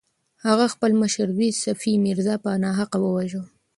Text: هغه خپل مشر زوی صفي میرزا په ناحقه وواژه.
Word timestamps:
هغه 0.45 0.65
خپل 0.73 0.91
مشر 1.01 1.27
زوی 1.35 1.49
صفي 1.63 1.93
میرزا 2.05 2.35
په 2.43 2.49
ناحقه 2.63 2.97
وواژه. 3.01 3.41